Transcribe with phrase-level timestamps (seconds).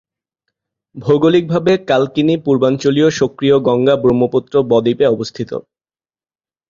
[0.95, 5.51] ভৌগোলিক ভাবে কালকিনি পূর্বাঞ্চলীয় সক্রিয় গঙ্গা-ব্রহ্মপুত্র বদ্বীপে অবস্থিত।